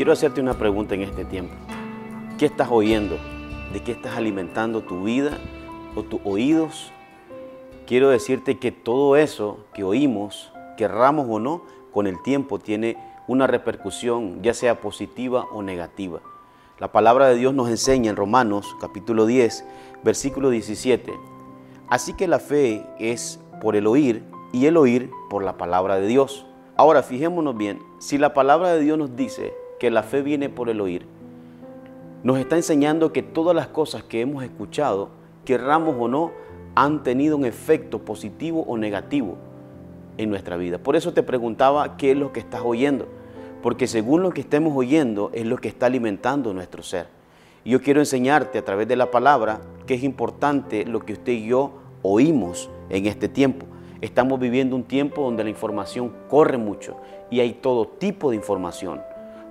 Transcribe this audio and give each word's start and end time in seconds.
Quiero 0.00 0.14
hacerte 0.14 0.40
una 0.40 0.54
pregunta 0.54 0.94
en 0.94 1.02
este 1.02 1.26
tiempo. 1.26 1.52
¿Qué 2.38 2.46
estás 2.46 2.68
oyendo? 2.70 3.18
¿De 3.70 3.82
qué 3.82 3.92
estás 3.92 4.16
alimentando 4.16 4.80
tu 4.80 5.04
vida 5.04 5.36
o 5.94 6.02
tus 6.02 6.22
oídos? 6.24 6.90
Quiero 7.86 8.08
decirte 8.08 8.58
que 8.58 8.72
todo 8.72 9.16
eso 9.16 9.66
que 9.74 9.84
oímos, 9.84 10.54
querramos 10.78 11.26
o 11.28 11.38
no, 11.38 11.64
con 11.92 12.06
el 12.06 12.22
tiempo 12.22 12.58
tiene 12.58 12.96
una 13.28 13.46
repercusión, 13.46 14.42
ya 14.42 14.54
sea 14.54 14.80
positiva 14.80 15.46
o 15.52 15.60
negativa. 15.62 16.22
La 16.78 16.92
palabra 16.92 17.28
de 17.28 17.34
Dios 17.34 17.52
nos 17.52 17.68
enseña 17.68 18.08
en 18.08 18.16
Romanos 18.16 18.74
capítulo 18.80 19.26
10, 19.26 19.66
versículo 20.02 20.48
17. 20.48 21.12
Así 21.90 22.14
que 22.14 22.26
la 22.26 22.38
fe 22.38 22.86
es 22.98 23.38
por 23.60 23.76
el 23.76 23.86
oír 23.86 24.24
y 24.50 24.64
el 24.64 24.78
oír 24.78 25.10
por 25.28 25.44
la 25.44 25.58
palabra 25.58 25.96
de 25.96 26.06
Dios. 26.06 26.46
Ahora 26.78 27.02
fijémonos 27.02 27.54
bien, 27.54 27.82
si 27.98 28.16
la 28.16 28.32
palabra 28.32 28.72
de 28.72 28.80
Dios 28.80 28.96
nos 28.96 29.14
dice 29.14 29.59
que 29.80 29.90
la 29.90 30.04
fe 30.04 30.22
viene 30.22 30.48
por 30.50 30.68
el 30.68 30.80
oír, 30.80 31.06
nos 32.22 32.38
está 32.38 32.56
enseñando 32.56 33.12
que 33.12 33.22
todas 33.22 33.56
las 33.56 33.68
cosas 33.68 34.02
que 34.04 34.20
hemos 34.20 34.44
escuchado, 34.44 35.08
querramos 35.46 35.96
o 35.98 36.06
no, 36.06 36.32
han 36.74 37.02
tenido 37.02 37.36
un 37.36 37.46
efecto 37.46 38.00
positivo 38.00 38.62
o 38.68 38.76
negativo 38.76 39.38
en 40.18 40.28
nuestra 40.28 40.58
vida. 40.58 40.78
Por 40.78 40.96
eso 40.96 41.14
te 41.14 41.22
preguntaba 41.22 41.96
qué 41.96 42.10
es 42.10 42.16
lo 42.18 42.30
que 42.30 42.40
estás 42.40 42.60
oyendo, 42.62 43.08
porque 43.62 43.86
según 43.86 44.22
lo 44.22 44.32
que 44.32 44.42
estemos 44.42 44.76
oyendo 44.76 45.30
es 45.32 45.46
lo 45.46 45.56
que 45.56 45.68
está 45.68 45.86
alimentando 45.86 46.52
nuestro 46.52 46.82
ser. 46.82 47.06
Y 47.64 47.70
yo 47.70 47.80
quiero 47.80 48.00
enseñarte 48.00 48.58
a 48.58 48.64
través 48.64 48.86
de 48.86 48.96
la 48.96 49.10
palabra 49.10 49.62
que 49.86 49.94
es 49.94 50.02
importante 50.02 50.84
lo 50.84 51.00
que 51.00 51.14
usted 51.14 51.32
y 51.32 51.46
yo 51.46 51.72
oímos 52.02 52.68
en 52.90 53.06
este 53.06 53.30
tiempo. 53.30 53.64
Estamos 54.02 54.38
viviendo 54.38 54.76
un 54.76 54.84
tiempo 54.84 55.22
donde 55.22 55.44
la 55.44 55.50
información 55.50 56.12
corre 56.28 56.58
mucho 56.58 56.96
y 57.30 57.40
hay 57.40 57.54
todo 57.54 57.86
tipo 57.86 58.30
de 58.30 58.36
información. 58.36 59.00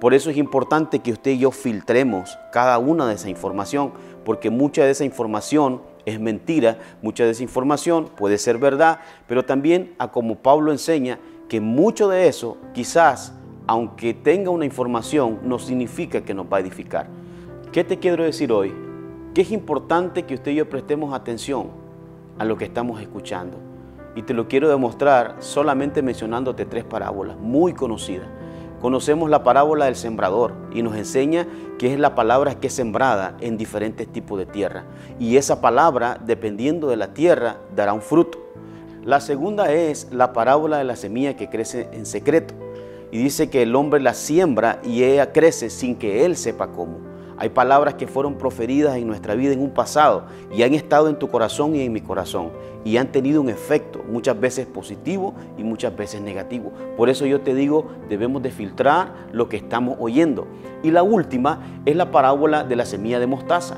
Por 0.00 0.12
eso 0.12 0.28
es 0.28 0.36
importante 0.36 0.98
que 0.98 1.12
usted 1.12 1.30
y 1.32 1.38
yo 1.38 1.50
filtremos 1.50 2.38
cada 2.52 2.78
una 2.78 3.06
de 3.06 3.14
esa 3.14 3.30
información, 3.30 3.92
porque 4.24 4.50
mucha 4.50 4.84
de 4.84 4.90
esa 4.90 5.04
información 5.04 5.80
es 6.04 6.20
mentira, 6.20 6.78
mucha 7.00 7.24
de 7.24 7.30
esa 7.30 7.42
información 7.42 8.10
puede 8.14 8.36
ser 8.36 8.58
verdad, 8.58 9.00
pero 9.26 9.44
también, 9.44 9.94
a 9.98 10.12
como 10.12 10.36
Pablo 10.36 10.70
enseña, 10.70 11.18
que 11.48 11.60
mucho 11.60 12.08
de 12.08 12.28
eso 12.28 12.58
quizás, 12.74 13.32
aunque 13.66 14.12
tenga 14.12 14.50
una 14.50 14.66
información, 14.66 15.40
no 15.44 15.58
significa 15.58 16.20
que 16.20 16.34
nos 16.34 16.46
va 16.46 16.58
a 16.58 16.60
edificar. 16.60 17.06
¿Qué 17.72 17.82
te 17.82 17.98
quiero 17.98 18.24
decir 18.24 18.52
hoy? 18.52 18.74
Que 19.34 19.42
es 19.42 19.50
importante 19.50 20.24
que 20.24 20.34
usted 20.34 20.52
y 20.52 20.56
yo 20.56 20.68
prestemos 20.68 21.14
atención 21.14 21.68
a 22.38 22.44
lo 22.44 22.56
que 22.56 22.64
estamos 22.66 23.00
escuchando. 23.00 23.58
Y 24.14 24.22
te 24.22 24.34
lo 24.34 24.48
quiero 24.48 24.68
demostrar 24.68 25.36
solamente 25.40 26.02
mencionándote 26.02 26.64
tres 26.64 26.84
parábolas 26.84 27.36
muy 27.38 27.72
conocidas. 27.72 28.28
Conocemos 28.86 29.28
la 29.28 29.42
parábola 29.42 29.86
del 29.86 29.96
sembrador 29.96 30.54
y 30.72 30.80
nos 30.80 30.94
enseña 30.94 31.48
que 31.76 31.92
es 31.92 31.98
la 31.98 32.14
palabra 32.14 32.60
que 32.60 32.68
es 32.68 32.72
sembrada 32.72 33.36
en 33.40 33.58
diferentes 33.58 34.06
tipos 34.06 34.38
de 34.38 34.46
tierra. 34.46 34.84
Y 35.18 35.38
esa 35.38 35.60
palabra, 35.60 36.20
dependiendo 36.24 36.86
de 36.86 36.96
la 36.96 37.12
tierra, 37.12 37.56
dará 37.74 37.92
un 37.92 38.00
fruto. 38.00 38.38
La 39.04 39.20
segunda 39.20 39.72
es 39.72 40.06
la 40.12 40.32
parábola 40.32 40.78
de 40.78 40.84
la 40.84 40.94
semilla 40.94 41.34
que 41.34 41.50
crece 41.50 41.88
en 41.94 42.06
secreto. 42.06 42.54
Y 43.10 43.18
dice 43.18 43.50
que 43.50 43.62
el 43.62 43.74
hombre 43.74 43.98
la 43.98 44.14
siembra 44.14 44.78
y 44.84 45.02
ella 45.02 45.32
crece 45.32 45.68
sin 45.68 45.96
que 45.96 46.24
él 46.24 46.36
sepa 46.36 46.68
cómo. 46.68 47.00
Hay 47.38 47.50
palabras 47.50 47.94
que 47.94 48.06
fueron 48.06 48.36
proferidas 48.36 48.96
en 48.96 49.06
nuestra 49.06 49.34
vida 49.34 49.52
en 49.52 49.60
un 49.60 49.70
pasado 49.70 50.24
y 50.54 50.62
han 50.62 50.72
estado 50.72 51.08
en 51.08 51.18
tu 51.18 51.28
corazón 51.28 51.76
y 51.76 51.82
en 51.82 51.92
mi 51.92 52.00
corazón 52.00 52.50
y 52.84 52.96
han 52.96 53.12
tenido 53.12 53.42
un 53.42 53.50
efecto, 53.50 54.02
muchas 54.08 54.38
veces 54.40 54.64
positivo 54.66 55.34
y 55.58 55.64
muchas 55.64 55.94
veces 55.94 56.22
negativo. 56.22 56.72
Por 56.96 57.08
eso 57.10 57.26
yo 57.26 57.40
te 57.40 57.54
digo, 57.54 57.88
debemos 58.08 58.42
de 58.42 58.50
filtrar 58.50 59.12
lo 59.32 59.48
que 59.48 59.56
estamos 59.56 59.96
oyendo. 60.00 60.46
Y 60.82 60.92
la 60.92 61.02
última 61.02 61.80
es 61.84 61.96
la 61.96 62.10
parábola 62.10 62.64
de 62.64 62.76
la 62.76 62.86
semilla 62.86 63.18
de 63.18 63.26
mostaza, 63.26 63.76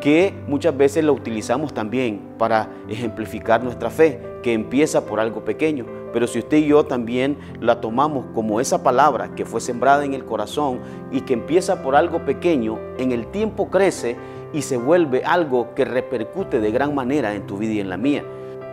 que 0.00 0.34
muchas 0.48 0.76
veces 0.76 1.04
la 1.04 1.12
utilizamos 1.12 1.74
también 1.74 2.20
para 2.38 2.70
ejemplificar 2.88 3.62
nuestra 3.62 3.90
fe, 3.90 4.20
que 4.42 4.52
empieza 4.52 5.04
por 5.04 5.20
algo 5.20 5.44
pequeño, 5.44 5.86
pero 6.16 6.26
si 6.26 6.38
usted 6.38 6.56
y 6.56 6.68
yo 6.68 6.86
también 6.86 7.36
la 7.60 7.82
tomamos 7.82 8.24
como 8.34 8.58
esa 8.58 8.82
palabra 8.82 9.34
que 9.34 9.44
fue 9.44 9.60
sembrada 9.60 10.02
en 10.02 10.14
el 10.14 10.24
corazón 10.24 10.78
y 11.12 11.20
que 11.20 11.34
empieza 11.34 11.82
por 11.82 11.94
algo 11.94 12.24
pequeño, 12.24 12.78
en 12.96 13.12
el 13.12 13.26
tiempo 13.26 13.68
crece 13.68 14.16
y 14.54 14.62
se 14.62 14.78
vuelve 14.78 15.24
algo 15.26 15.74
que 15.74 15.84
repercute 15.84 16.58
de 16.58 16.70
gran 16.70 16.94
manera 16.94 17.34
en 17.34 17.46
tu 17.46 17.58
vida 17.58 17.74
y 17.74 17.80
en 17.80 17.90
la 17.90 17.98
mía. 17.98 18.24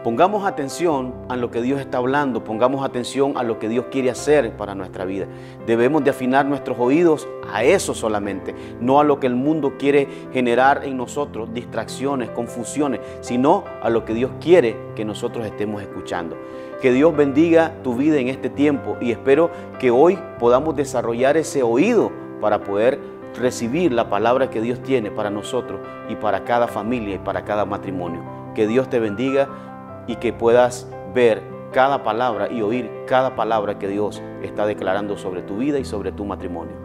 Pongamos 0.03 0.46
atención 0.46 1.14
a 1.30 1.38
lo 1.38 1.50
que 1.50 1.62
Dios 1.62 1.80
está 1.80 2.00
hablando, 2.00 2.44
pongamos 2.44 2.84
atención 2.84 3.38
a 3.38 3.44
lo 3.44 3.58
que 3.58 3.69
Dios 3.69 3.86
quiere 3.90 4.09
hacer 4.09 4.52
para 4.58 4.75
nuestra 4.75 5.06
vida. 5.06 5.28
Debemos 5.66 6.03
de 6.03 6.09
afinar 6.09 6.46
nuestros 6.46 6.78
oídos 6.78 7.25
a 7.50 7.64
eso 7.64 7.94
solamente, 7.94 8.53
no 8.81 9.00
a 9.00 9.06
lo 9.06 9.22
que 9.22 9.28
el 9.28 9.36
mundo 9.36 9.75
quiere 9.80 10.09
generar 10.34 10.84
en 10.84 10.97
nosotros, 10.97 11.53
distracciones, 11.53 12.30
confusiones, 12.31 13.00
sino 13.22 13.63
a 13.81 13.90
lo 13.90 14.03
que 14.03 14.13
Dios 14.13 14.31
quiere 14.42 14.75
que 14.94 15.06
nosotros 15.06 15.46
estemos 15.46 15.81
escuchando. 15.81 16.36
Que 16.81 16.92
Dios 16.92 17.16
bendiga 17.16 17.72
tu 17.81 17.96
vida 17.96 18.18
en 18.18 18.28
este 18.28 18.50
tiempo 18.50 18.97
y 19.00 19.12
espero 19.12 19.52
que 19.80 19.90
hoy 19.90 20.19
podamos 20.38 20.75
desarrollar 20.75 21.38
ese 21.38 21.63
oído 21.63 22.12
para 22.42 22.66
poder 22.66 23.00
recibir 23.40 23.94
la 23.94 24.09
palabra 24.09 24.50
que 24.50 24.59
Dios 24.59 24.84
tiene 24.84 25.12
para 25.12 25.30
nosotros 25.30 25.80
y 26.09 26.16
para 26.16 26.44
cada 26.44 26.68
familia 26.68 27.16
y 27.16 27.19
para 27.19 27.46
cada 27.46 27.63
matrimonio. 27.63 28.22
Que 28.53 28.68
Dios 28.68 28.90
te 28.90 29.00
bendiga 29.00 29.47
y 30.08 30.18
que 30.18 30.34
puedas 30.34 30.88
ver 31.14 31.41
cada 31.72 32.03
palabra 32.03 32.52
y 32.52 32.62
oír 32.62 32.90
cada 33.08 33.36
palabra 33.36 33.80
que 33.80 33.88
Dios 33.88 34.22
está 34.41 34.66
declarando 34.66 35.18
sobre 35.18 35.41
tu 35.41 35.58
vida 35.58 35.80
y 35.80 35.86
sobre 35.86 36.12
tu 36.12 36.25
matrimonio. 36.25 36.83